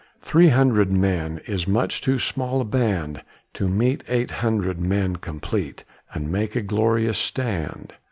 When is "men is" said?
0.91-1.67